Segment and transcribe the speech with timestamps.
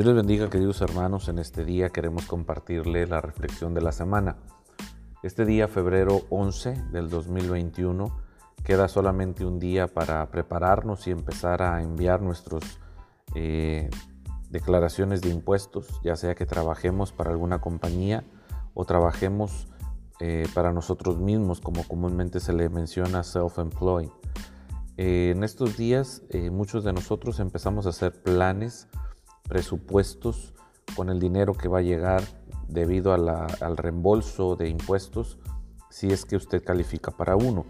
[0.00, 1.28] Dios les bendiga, queridos hermanos.
[1.28, 4.38] En este día queremos compartirle la reflexión de la semana.
[5.22, 8.10] Este día, febrero 11 del 2021,
[8.64, 12.62] queda solamente un día para prepararnos y empezar a enviar nuestras
[13.34, 13.90] eh,
[14.48, 18.24] declaraciones de impuestos, ya sea que trabajemos para alguna compañía
[18.72, 19.68] o trabajemos
[20.18, 24.08] eh, para nosotros mismos, como comúnmente se le menciona self-employed.
[24.96, 28.88] Eh, en estos días muchos de nosotros empezamos a hacer planes
[29.50, 30.54] presupuestos
[30.96, 32.22] con el dinero que va a llegar
[32.68, 35.38] debido al reembolso de impuestos
[35.90, 37.66] si es que usted califica para uno.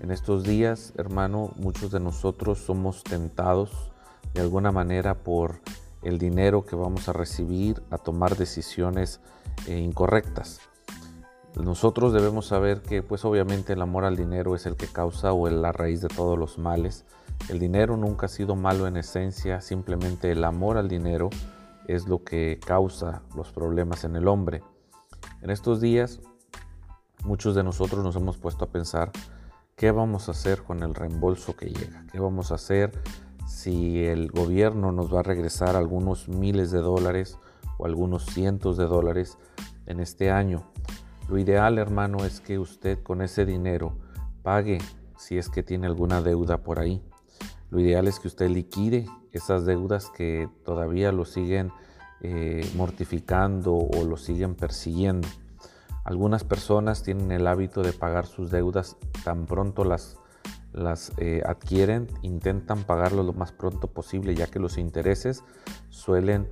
[0.00, 3.90] En estos días, hermano, muchos de nosotros somos tentados
[4.34, 5.60] de alguna manera por
[6.02, 9.20] el dinero que vamos a recibir a tomar decisiones
[9.66, 10.60] eh, incorrectas.
[11.56, 15.48] Nosotros debemos saber que pues obviamente el amor al dinero es el que causa o
[15.48, 17.06] es la raíz de todos los males
[17.48, 21.30] el dinero nunca ha sido malo en esencia, simplemente el amor al dinero
[21.86, 24.62] es lo que causa los problemas en el hombre.
[25.42, 26.20] En estos días,
[27.24, 29.12] muchos de nosotros nos hemos puesto a pensar
[29.76, 32.92] qué vamos a hacer con el reembolso que llega, qué vamos a hacer
[33.46, 37.38] si el gobierno nos va a regresar algunos miles de dólares
[37.76, 39.36] o algunos cientos de dólares
[39.86, 40.64] en este año.
[41.28, 43.98] Lo ideal, hermano, es que usted con ese dinero
[44.42, 44.78] pague
[45.16, 47.02] si es que tiene alguna deuda por ahí.
[47.74, 51.72] Lo ideal es que usted liquide esas deudas que todavía lo siguen
[52.20, 55.26] eh, mortificando o lo siguen persiguiendo.
[56.04, 60.20] Algunas personas tienen el hábito de pagar sus deudas tan pronto las,
[61.16, 65.42] eh, adquieren, intentan pagarlo lo más pronto posible ya que los intereses
[65.88, 66.48] suelen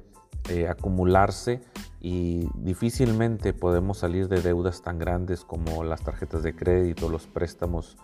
[0.49, 1.61] eh, acumularse
[2.05, 7.97] y difícilmente podemos salir de deudas tan grandes como las tarjetas de crédito, los préstamos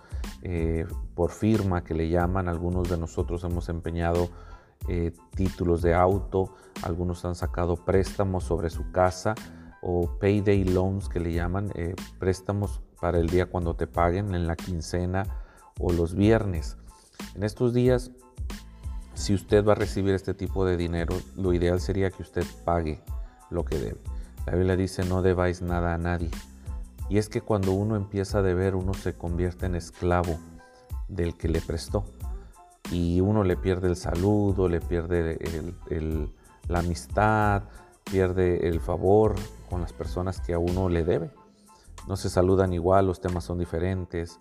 [0.42, 2.46] eh, por firma que le llaman.
[2.46, 4.30] Algunos de nosotros hemos empeñado
[4.86, 6.54] eh, títulos de auto,
[6.84, 9.34] algunos han sacado préstamos sobre su casa
[9.82, 14.46] o payday loans que le llaman, eh, préstamos para el día cuando te paguen en
[14.46, 15.24] la quincena
[15.80, 16.76] o los viernes.
[17.34, 18.12] En estos días,
[19.14, 23.02] si usted va a recibir este tipo de dinero, lo ideal sería que usted pague
[23.50, 24.00] lo que debe.
[24.46, 26.30] La Biblia dice no debáis nada a nadie.
[27.08, 30.38] Y es que cuando uno empieza a deber, uno se convierte en esclavo
[31.08, 32.04] del que le prestó.
[32.90, 35.38] Y uno le pierde el saludo, le pierde
[36.68, 37.64] la amistad,
[38.04, 39.34] pierde el favor
[39.68, 41.30] con las personas que a uno le debe.
[42.06, 44.40] No se saludan igual, los temas son diferentes.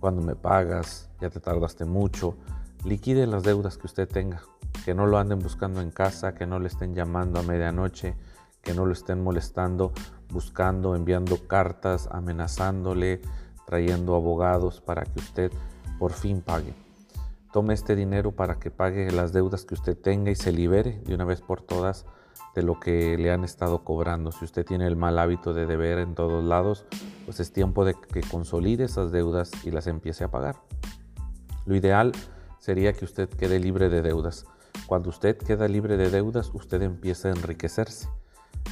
[0.00, 2.36] Cuando me pagas, ya te tardaste mucho.
[2.84, 4.42] Liquide las deudas que usted tenga.
[4.84, 8.16] Que no lo anden buscando en casa, que no le estén llamando a medianoche,
[8.62, 9.92] que no lo estén molestando,
[10.30, 13.20] buscando, enviando cartas, amenazándole,
[13.66, 15.52] trayendo abogados para que usted
[15.98, 16.74] por fin pague.
[17.52, 21.14] Tome este dinero para que pague las deudas que usted tenga y se libere de
[21.14, 22.06] una vez por todas
[22.54, 24.32] de lo que le han estado cobrando.
[24.32, 26.86] Si usted tiene el mal hábito de deber en todos lados,
[27.24, 30.56] pues es tiempo de que consolide esas deudas y las empiece a pagar.
[31.66, 32.12] Lo ideal
[32.62, 34.46] sería que usted quede libre de deudas.
[34.86, 38.08] Cuando usted queda libre de deudas, usted empieza a enriquecerse.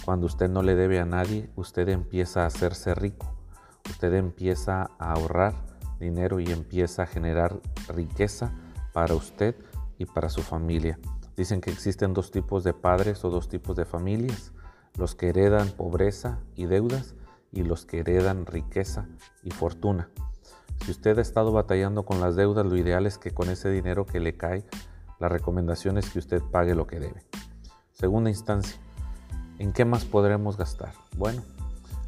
[0.04, 3.34] Cuando usted no le debe a nadie, usted empieza a hacerse rico.
[3.90, 5.54] Usted empieza a ahorrar
[5.98, 8.52] dinero y empieza a generar riqueza
[8.92, 9.56] para usted
[9.98, 11.00] y para su familia.
[11.36, 14.52] Dicen que existen dos tipos de padres o dos tipos de familias,
[14.96, 17.16] los que heredan pobreza y deudas
[17.50, 19.08] y los que heredan riqueza
[19.42, 20.10] y fortuna.
[20.90, 24.06] Si usted ha estado batallando con las deudas, lo ideal es que con ese dinero
[24.06, 24.64] que le cae,
[25.20, 27.22] la recomendación es que usted pague lo que debe.
[27.92, 28.76] Segunda instancia,
[29.60, 30.92] ¿En qué más podremos gastar?
[31.16, 31.42] Bueno,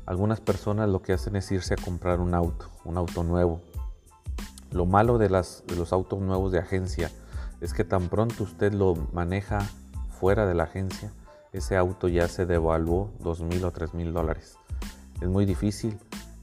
[0.05, 3.61] algunas personas lo que hacen es irse a comprar un auto, un auto nuevo.
[4.73, 7.09] Lo malo de, los autos nuevos de agencia
[7.61, 9.61] es que tan pronto usted lo maneja
[10.19, 11.13] fuera de la agencia,
[11.53, 14.57] ese auto ya se devaluó dos mil o tres mil dólares.
[15.21, 15.97] Es muy difícil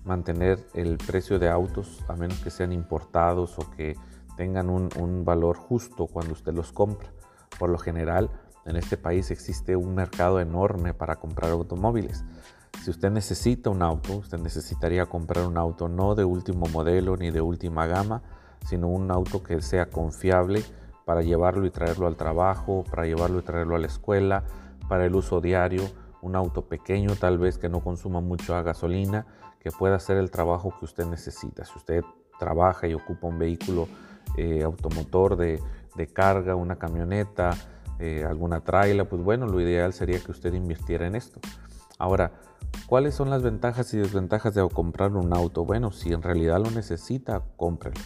[0.03, 3.95] mantener el precio de autos a menos que sean importados o que
[4.37, 7.09] tengan un, un valor justo cuando usted los compra.
[7.57, 8.29] Por lo general,
[8.65, 12.23] en este país existe un mercado enorme para comprar automóviles.
[12.83, 17.31] Si usted necesita un auto, usted necesitaría comprar un auto no de último modelo ni
[17.31, 18.21] de última gama,
[18.65, 20.63] sino un auto que sea confiable
[21.05, 24.43] para llevarlo y traerlo al trabajo, para llevarlo y traerlo a la escuela,
[24.87, 25.83] para el uso diario,
[26.21, 29.25] un auto pequeño tal vez que no consuma mucho gasolina,
[29.59, 31.65] que pueda hacer el trabajo que usted necesita.
[31.65, 32.03] Si usted
[32.39, 33.87] trabaja y ocupa un vehículo
[34.37, 35.61] eh, automotor de,
[35.95, 37.51] de carga, una camioneta,
[37.99, 41.39] eh, alguna traila, pues bueno, lo ideal sería que usted invirtiera en esto.
[41.97, 42.31] Ahora,
[42.87, 45.65] ¿cuáles son las ventajas y desventajas de comprar un auto?
[45.65, 47.99] Bueno, si en realidad lo necesita, cómprelo.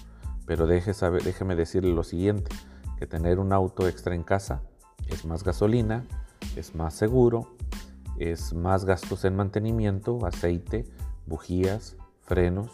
[0.48, 2.50] Pero deje saber, déjeme decirle lo siguiente,
[2.98, 4.62] que tener un auto extra en casa
[5.08, 6.04] es más gasolina,
[6.56, 7.56] es más seguro,
[8.18, 10.86] es más gastos en mantenimiento, aceite,
[11.26, 12.72] bujías, frenos,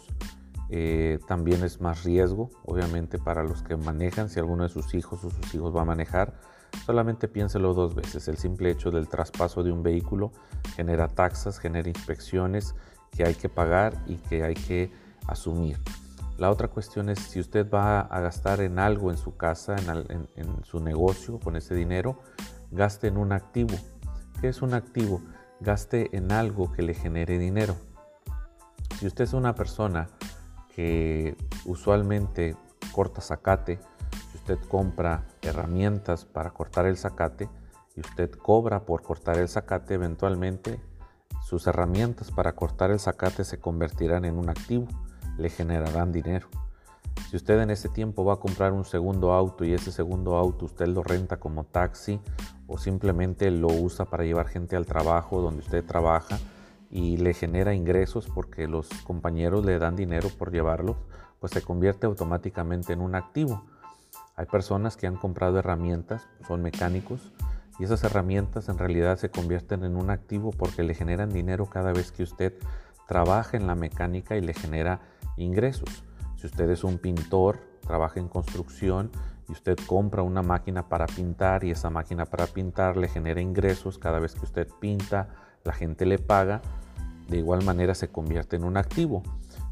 [0.72, 5.24] eh, también es más riesgo, obviamente, para los que manejan, si alguno de sus hijos
[5.24, 6.38] o sus hijos va a manejar,
[6.86, 8.28] solamente piénselo dos veces.
[8.28, 10.30] El simple hecho del traspaso de un vehículo
[10.76, 12.76] genera taxas, genera inspecciones
[13.10, 14.92] que hay que pagar y que hay que
[15.26, 15.76] asumir.
[16.38, 20.28] La otra cuestión es si usted va a gastar en algo en su casa, en,
[20.36, 22.20] en su negocio con ese dinero,
[22.70, 23.74] gaste en un activo.
[24.40, 25.20] ¿Qué es un activo?
[25.60, 27.76] Gaste en algo que le genere dinero.
[28.98, 30.08] Si usted es una persona
[30.74, 32.56] que usualmente
[32.92, 33.80] corta zacate,
[34.30, 37.50] si usted compra herramientas para cortar el zacate
[37.94, 40.80] y usted cobra por cortar el zacate, eventualmente
[41.42, 44.86] sus herramientas para cortar el zacate se convertirán en un activo,
[45.36, 46.48] le generarán dinero.
[47.28, 50.64] Si usted en ese tiempo va a comprar un segundo auto y ese segundo auto
[50.64, 52.20] usted lo renta como taxi
[52.70, 56.38] o simplemente lo usa para llevar gente al trabajo donde usted trabaja
[56.88, 60.96] y le genera ingresos porque los compañeros le dan dinero por llevarlo,
[61.40, 63.64] pues se convierte automáticamente en un activo.
[64.36, 67.32] Hay personas que han comprado herramientas, son mecánicos,
[67.80, 71.92] y esas herramientas en realidad se convierten en un activo porque le generan dinero cada
[71.92, 72.54] vez que usted
[73.08, 75.00] trabaja en la mecánica y le genera
[75.36, 76.04] ingresos.
[76.36, 79.10] Si usted es un pintor, trabaja en construcción
[79.50, 83.98] y usted compra una máquina para pintar y esa máquina para pintar le genera ingresos
[83.98, 85.28] cada vez que usted pinta,
[85.64, 86.62] la gente le paga,
[87.28, 89.24] de igual manera se convierte en un activo.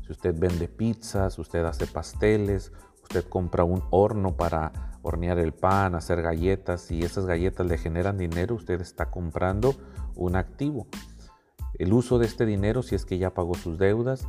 [0.05, 2.73] Si usted vende pizzas, usted hace pasteles,
[3.05, 4.73] usted compra un horno para
[5.03, 9.77] hornear el pan, hacer galletas y esas galletas le generan dinero, usted está comprando
[10.17, 10.89] un activo.
[11.79, 14.27] El uso de este dinero, si es que ya pagó sus deudas,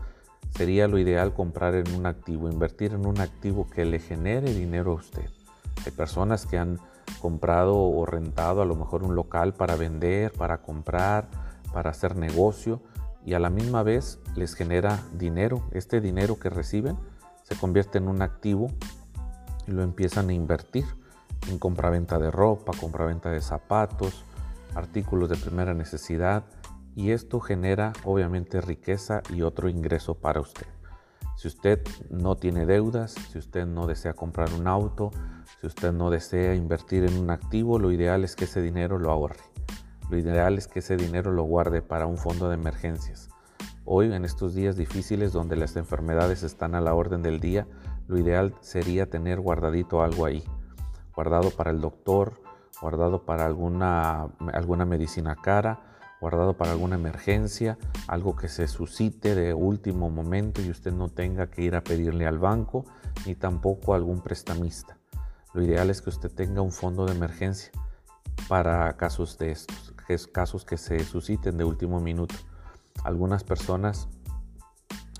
[0.55, 4.91] sería lo ideal comprar en un activo, invertir en un activo que le genere dinero
[4.91, 5.38] a usted.
[5.85, 6.79] Hay personas que han
[7.21, 11.29] comprado o rentado a lo mejor un local para vender, para comprar,
[11.73, 12.81] para hacer negocio
[13.25, 15.63] y a la misma vez les genera dinero.
[15.71, 16.97] Este dinero que reciben
[17.43, 18.67] se convierte en un activo
[19.67, 20.85] y lo empiezan a invertir
[21.47, 24.23] en compraventa de ropa, compraventa de zapatos,
[24.75, 26.43] artículos de primera necesidad
[26.95, 30.67] y esto genera obviamente riqueza y otro ingreso para usted.
[31.37, 35.11] Si usted no tiene deudas, si usted no desea comprar un auto,
[35.59, 39.11] si usted no desea invertir en un activo, lo ideal es que ese dinero lo
[39.11, 39.43] ahorre.
[40.09, 43.29] Lo ideal es que ese dinero lo guarde para un fondo de emergencias.
[43.83, 47.67] Hoy, en estos días difíciles donde las enfermedades están a la orden del día,
[48.07, 50.43] lo ideal sería tener guardadito algo ahí.
[51.13, 52.41] Guardado para el doctor,
[52.81, 55.81] guardado para alguna, alguna medicina cara,
[56.21, 57.77] guardado para alguna emergencia,
[58.07, 62.25] algo que se suscite de último momento y usted no tenga que ir a pedirle
[62.25, 62.85] al banco
[63.25, 64.98] ni tampoco a algún prestamista.
[65.53, 67.71] Lo ideal es que usted tenga un fondo de emergencia
[68.47, 69.57] para casos de
[70.31, 72.35] casos que se susciten de último minuto.
[73.03, 74.07] Algunas personas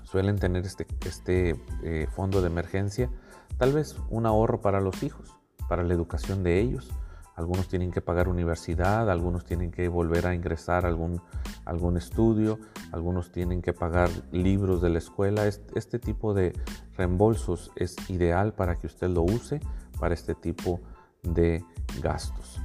[0.04, 3.10] suelen tener este, este eh, fondo de emergencia,
[3.58, 5.36] tal vez un ahorro para los hijos,
[5.68, 6.90] para la educación de ellos.
[7.36, 11.22] Algunos tienen que pagar universidad, algunos tienen que volver a ingresar a algún,
[11.64, 12.58] algún estudio,
[12.92, 15.46] algunos tienen que pagar libros de la escuela.
[15.46, 16.52] este tipo de
[16.96, 19.60] reembolsos es ideal para que usted lo use
[20.00, 20.80] para este tipo
[21.22, 21.62] de
[22.02, 22.60] gastos.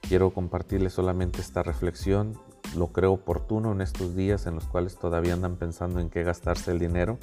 [0.00, 2.38] Quiero compartirles solamente esta reflexión.
[2.76, 6.72] Lo creo oportuno en estos días en los cuales todavía andan pensando en qué gastarse
[6.72, 7.18] el dinero.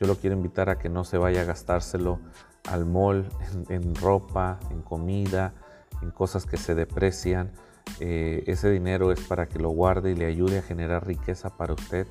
[0.00, 2.20] Yo lo quiero invitar a que no se vaya a gastárselo
[2.68, 3.28] al mall,
[3.68, 5.52] en, ropa, en comida,
[6.00, 7.50] en cosas que se deprecian.
[7.98, 11.74] Eh, ese dinero es para que lo guarde y le ayude a generar riqueza para
[11.74, 12.06] usted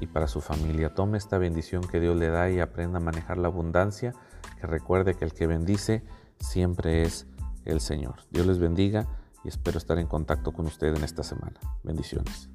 [0.00, 0.94] y para su familia.
[0.94, 4.12] Tome esta bendición que Dios le da y aprenda a manejar la abundancia.
[4.60, 6.02] Que recuerde que el que bendice
[6.40, 7.26] siempre es
[7.64, 8.16] el Señor.
[8.30, 9.06] Dios les bendiga
[9.44, 11.58] y espero estar en contacto con usted en esta semana.
[11.82, 12.48] Bendiciones.